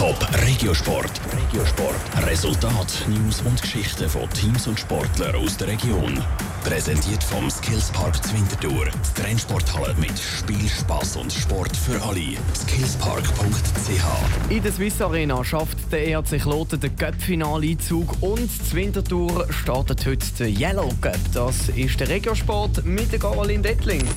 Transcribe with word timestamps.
Top 0.00 0.16
Regiosport. 0.46 1.20
Regiosport. 1.30 2.26
Resultat, 2.26 3.04
News 3.06 3.42
und 3.42 3.60
Geschichten 3.60 4.08
von 4.08 4.30
Teams 4.30 4.66
und 4.66 4.80
Sportlern 4.80 5.34
aus 5.34 5.58
der 5.58 5.68
Region. 5.68 6.18
Präsentiert 6.64 7.22
vom 7.22 7.50
Skillspark 7.50 8.24
Zwintertour. 8.24 8.86
Die 8.86 9.20
Trennsporthalle 9.20 9.94
mit 9.96 10.18
Spiel, 10.18 10.66
Spaß 10.66 11.16
und 11.16 11.30
Sport 11.30 11.76
für 11.76 12.02
alle. 12.02 12.38
Skillspark.ch 12.56 14.50
In 14.50 14.62
der 14.62 14.72
Swiss 14.72 15.02
Arena 15.02 15.44
schafft 15.44 15.92
der 15.92 16.08
ERC 16.08 16.40
Kloten 16.40 16.80
den 16.80 16.96
Cup-Finaleinzug 16.96 18.22
und 18.22 18.50
Zwintertour 18.50 19.52
startet 19.52 20.06
heute 20.06 20.26
der 20.38 20.48
Yellow 20.48 20.94
Cup. 21.02 21.18
Das 21.34 21.68
ist 21.68 22.00
der 22.00 22.08
Regiosport 22.08 22.86
mit 22.86 23.12
der 23.12 23.18
Caroline 23.18 23.62
Dettling. 23.62 24.08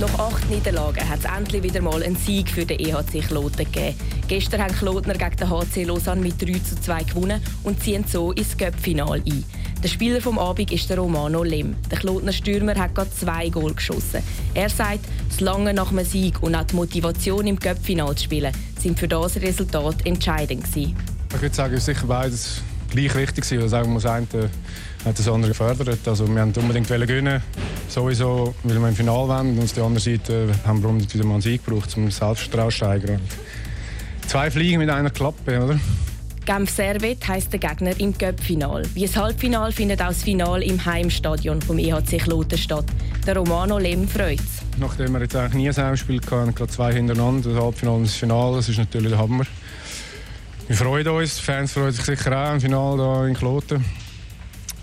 Nach 0.00 0.18
acht 0.18 0.50
Niederlagen 0.50 1.08
hat 1.08 1.20
es 1.20 1.24
endlich 1.26 1.62
wieder 1.62 1.80
mal 1.80 2.02
einen 2.02 2.16
Sieg 2.16 2.50
für 2.50 2.66
den 2.66 2.80
EHC 2.80 3.20
Kloten 3.20 3.70
gegeben. 3.70 3.94
Gestern 4.32 4.62
haben 4.62 4.74
Klotner 4.74 5.12
gegen 5.12 5.36
den 5.36 5.50
HC 5.50 5.84
Lausanne 5.84 6.22
mit 6.22 6.40
3 6.40 6.52
zu 6.60 6.80
2 6.80 7.02
gewonnen 7.02 7.42
und 7.64 7.82
ziehen 7.82 8.02
so 8.08 8.32
ins 8.32 8.56
Cup-Final 8.56 9.20
ein. 9.26 9.44
Der 9.82 9.88
Spieler 9.88 10.22
vom 10.22 10.38
Abend 10.38 10.72
ist 10.72 10.88
der 10.88 10.96
Romano 10.96 11.42
Lem. 11.42 11.76
Der 11.90 11.98
Klotner 11.98 12.32
Stürmer 12.32 12.74
hat 12.76 12.94
gerade 12.94 13.10
zwei 13.10 13.50
Goal 13.50 13.74
geschossen. 13.74 14.22
Er 14.54 14.70
sagt, 14.70 15.00
das 15.28 15.40
Lange 15.40 15.74
nach 15.74 15.90
einem 15.90 16.06
Sieg 16.06 16.42
und 16.42 16.54
auch 16.54 16.64
die 16.64 16.76
Motivation 16.76 17.46
im 17.46 17.58
Cup-Final 17.58 18.14
zu 18.14 18.24
spielen 18.24 18.54
sind 18.80 18.98
für 18.98 19.06
das 19.06 19.36
Resultat 19.36 20.06
entscheidend 20.06 20.64
gewesen. 20.64 20.96
Ich 21.34 21.42
würde 21.42 21.54
sagen, 21.54 21.74
es 21.74 21.84
sicher 21.84 22.06
beides 22.06 22.62
gleich 22.88 23.14
wichtig 23.14 23.44
gewesen. 23.44 23.62
Also 23.64 23.94
das 23.94 24.06
eine 24.06 24.50
hat 25.04 25.18
das 25.18 25.28
andere 25.28 25.50
gefördert. 25.50 26.08
Also 26.08 26.26
wir 26.26 26.42
wollten 26.42 26.58
unbedingt 26.58 26.88
gewinnen, 26.88 27.42
sowieso, 27.86 28.54
weil 28.62 28.80
wir 28.80 28.88
im 28.88 28.96
Finale 28.96 29.28
wollen. 29.28 29.58
Und 29.58 29.64
auf 29.64 29.72
der 29.74 29.84
anderen 29.84 30.02
Seite 30.02 30.48
haben 30.66 30.82
wir 30.82 31.12
wieder 31.12 31.26
mal 31.26 31.34
einen 31.34 31.42
Sieg 31.42 31.62
gebraucht, 31.66 31.94
um 31.98 32.10
Selbstvertrauen 32.10 32.70
zu 32.70 32.76
steigern. 32.78 33.20
Zwei 34.32 34.50
Fliegen 34.50 34.78
mit 34.78 34.88
einer 34.88 35.10
Klappe, 35.10 35.62
oder? 35.62 35.78
Genf 36.46 36.70
Servet 36.70 37.28
heisst 37.28 37.52
der 37.52 37.60
Gegner 37.60 37.92
im 38.00 38.16
Cup-Final. 38.16 38.82
Wie 38.94 39.02
das 39.02 39.14
Halbfinal 39.14 39.72
findet 39.72 40.00
auch 40.00 40.06
das 40.06 40.22
Finale 40.22 40.64
im 40.64 40.82
Heimstadion 40.82 41.60
vom 41.60 41.78
EHC 41.78 42.16
Kloten 42.16 42.56
statt. 42.56 42.86
Der 43.26 43.36
Romano 43.36 43.76
Lem 43.76 44.08
freut 44.08 44.40
Nachdem 44.78 45.12
wir 45.12 45.20
jetzt 45.20 45.36
eigentlich 45.36 45.52
nie 45.52 45.68
ein 45.68 45.76
Heimspiel 45.76 46.18
hatten, 46.30 46.54
gerade 46.54 46.72
zwei 46.72 46.94
hintereinander, 46.94 47.50
das 47.50 47.62
Halbfinale 47.62 47.98
und 47.98 48.04
das 48.04 48.14
Finale, 48.14 48.56
das 48.56 48.70
ist 48.70 48.78
natürlich 48.78 49.10
der 49.10 49.18
Hammer. 49.18 49.44
Wir 50.66 50.76
freuen 50.76 51.08
uns, 51.08 51.36
die 51.36 51.42
Fans 51.42 51.72
freuen 51.72 51.92
sich 51.92 52.04
sicher 52.06 52.34
auch 52.34 52.54
im 52.54 52.60
Finale 52.62 53.02
hier 53.02 53.26
in 53.26 53.34
Kloten. 53.34 53.84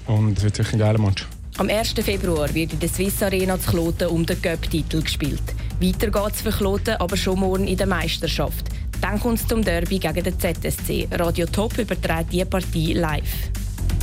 Und 0.06 0.38
es 0.38 0.44
wird 0.44 0.58
sicher 0.58 0.74
ein 0.74 0.80
geiler 0.80 1.00
Match. 1.00 1.26
Am 1.58 1.70
1. 1.70 1.94
Februar 1.94 2.54
wird 2.54 2.74
in 2.74 2.80
der 2.80 2.90
Swiss 2.90 3.24
Arena 3.24 3.60
zu 3.60 3.72
Kloten 3.72 4.10
um 4.10 4.28
den 4.28 4.40
Cup-Titel 4.40 5.02
gespielt. 5.02 5.42
Weiter 5.82 6.12
geht 6.12 6.36
es 6.36 6.42
für 6.42 6.52
Kloten 6.52 6.98
aber 6.98 7.18
schon 7.18 7.40
morgen 7.40 7.66
in 7.66 7.78
der 7.78 7.88
Meisterschaft. 7.88 8.70
Dann 9.02 9.20
kommt 9.20 9.40
es 9.40 9.48
zum 9.48 9.64
Derby 9.64 10.00
gegen 10.00 10.24
den 10.24 10.40
ZSC. 10.40 11.08
Radio 11.12 11.46
Top 11.46 11.78
überträgt 11.78 12.34
die 12.34 12.44
Partie 12.46 12.94
live. 12.94 13.50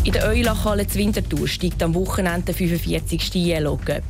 In 0.05 0.13
der 0.13 0.29
Eulachhalle 0.29 0.87
Winterthur 0.95 1.49
steigt 1.49 1.83
am 1.83 1.95
Wochenende 1.95 2.47
der 2.47 2.55
45. 2.55 3.35
Yellow 3.35 3.77
Cup. 3.77 4.03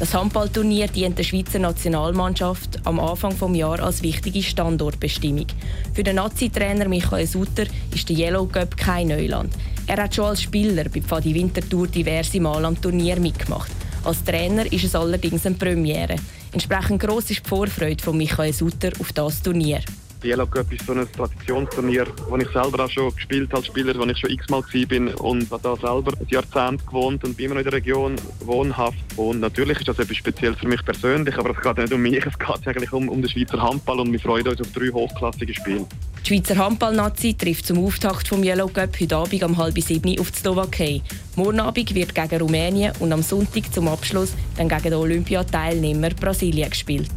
Das 0.00 0.12
Handballturnier 0.12 0.88
dient 0.88 1.16
der 1.16 1.22
Schweizer 1.22 1.60
Nationalmannschaft 1.60 2.80
am 2.84 2.98
Anfang 2.98 3.38
des 3.38 3.56
Jahres 3.56 3.80
als 3.80 4.02
wichtige 4.02 4.42
Standortbestimmung. 4.42 5.46
Für 5.92 6.02
den 6.02 6.16
Nazi-Trainer 6.16 6.88
Michael 6.88 7.28
Sutter 7.28 7.66
ist 7.94 8.08
der 8.08 8.16
Yellow 8.16 8.46
Cup 8.46 8.76
kein 8.76 9.08
Neuland. 9.08 9.54
Er 9.86 10.02
hat 10.02 10.14
schon 10.14 10.24
als 10.24 10.42
Spieler 10.42 10.84
bei 10.92 11.00
Pfadi 11.00 11.34
Winterthur 11.34 11.86
diverse 11.86 12.40
Mal 12.40 12.64
am 12.64 12.80
Turnier 12.80 13.20
mitgemacht. 13.20 13.70
Als 14.02 14.24
Trainer 14.24 14.70
ist 14.72 14.84
es 14.84 14.96
allerdings 14.96 15.46
eine 15.46 15.54
Premiere. 15.54 16.16
Entsprechend 16.52 17.00
gross 17.00 17.30
ist 17.30 17.44
die 17.44 17.48
Vorfreude 17.48 18.02
von 18.02 18.16
Michael 18.16 18.52
Sutter 18.52 18.90
auf 18.98 19.12
das 19.12 19.40
Turnier. 19.40 19.80
Yellow 20.24 20.46
Cup 20.46 20.72
ist 20.72 20.86
so 20.86 20.92
ein 20.92 21.10
Traditionsturnier, 21.12 22.06
wo 22.28 22.36
ich 22.36 22.48
selber 22.48 22.84
auch 22.84 22.90
schon 22.90 23.14
gespielt 23.14 23.48
habe 23.50 23.58
als 23.58 23.66
Spieler, 23.66 23.94
wo 23.98 24.04
ich 24.04 24.18
schon 24.18 24.30
x-mal 24.30 24.62
bin 24.88 25.08
und 25.08 25.50
habe 25.50 25.62
da 25.62 25.76
selber 25.76 26.12
ein 26.18 26.26
Jahrzehnt 26.28 26.86
gewohnt 26.86 27.24
und 27.24 27.36
bin 27.36 27.46
immer 27.46 27.54
noch 27.54 27.60
in 27.60 27.70
der 27.70 27.72
Region 27.74 28.16
wohnhaft. 28.40 28.98
Und 29.16 29.40
natürlich 29.40 29.78
ist 29.78 29.88
das 29.88 29.98
etwas 29.98 30.16
speziell 30.16 30.54
für 30.54 30.66
mich 30.66 30.84
persönlich, 30.84 31.36
aber 31.36 31.50
es 31.50 31.62
geht 31.62 31.78
nicht 31.78 31.92
um 31.92 32.00
mich, 32.00 32.24
es 32.26 32.38
geht 32.38 32.68
eigentlich 32.68 32.92
um, 32.92 33.08
um 33.08 33.20
den 33.20 33.30
Schweizer 33.30 33.60
Handball 33.60 34.00
und 34.00 34.12
wir 34.12 34.20
freuen 34.20 34.46
uns 34.48 34.60
auf 34.60 34.72
drei 34.72 34.88
hochklassige 34.88 35.54
Spiele. 35.54 35.86
Die 36.24 36.28
Schweizer 36.28 36.56
Handball-Nazi 36.56 37.34
trifft 37.34 37.66
zum 37.66 37.84
Auftakt 37.84 38.26
vom 38.26 38.42
Yellow 38.42 38.68
Cup 38.68 38.98
heute 38.98 39.16
Abend 39.16 39.44
um 39.44 39.56
halb 39.58 39.78
sieben 39.78 40.18
auf 40.18 40.30
die 40.30 40.38
Slowakei. 40.38 41.02
Morgen 41.36 41.60
Abend 41.60 41.94
wird 41.94 42.14
gegen 42.14 42.40
Rumänien 42.40 42.92
und 43.00 43.12
am 43.12 43.22
Sonntag 43.22 43.72
zum 43.72 43.88
Abschluss 43.88 44.32
dann 44.56 44.68
gegen 44.68 44.84
den 44.84 44.94
Olympiateilnehmer 44.94 46.10
Brasilien 46.10 46.70
gespielt. 46.70 47.08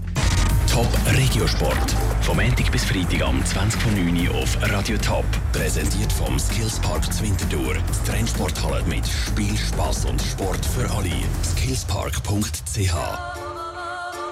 Top 0.70 0.90
Regiosport. 1.16 1.96
Vom 2.28 2.36
Montag 2.36 2.70
bis 2.74 2.84
Freitag 2.84 3.22
am 3.22 3.42
20.09 3.42 4.28
Uhr 4.28 4.36
auf 4.36 4.58
Radio 4.62 4.98
Top. 4.98 5.24
Präsentiert 5.54 6.12
vom 6.12 6.38
Skillspark 6.38 7.14
Zwintertour. 7.14 7.76
Die 7.76 8.12
Trennsporthalle 8.12 8.84
mit 8.84 9.08
Spiel, 9.08 9.58
Spaß 9.58 10.04
und 10.08 10.22
Sport 10.22 10.66
für 10.66 10.92
alle. 10.92 11.10
Skillspark.ch 11.42 13.47